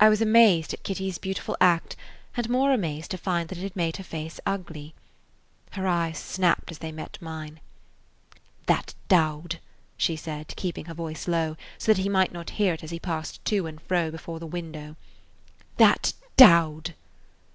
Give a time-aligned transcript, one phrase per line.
[0.00, 1.94] I was amazed at Kitty's beautiful act
[2.38, 4.94] and more amazed to find that it had made her face ugly.
[5.72, 7.60] Her eyes snapped as they met mine.
[8.64, 9.58] "That dowd!"
[9.98, 12.98] she said, keeping her voice low, so that he might not hear it as he
[12.98, 14.96] passed to and fro before the window.
[15.76, 16.94] "That dowd!"